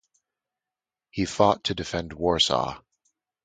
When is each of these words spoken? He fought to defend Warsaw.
He 1.11 1.25
fought 1.25 1.65
to 1.65 1.75
defend 1.75 2.11
Warsaw. 2.13 2.81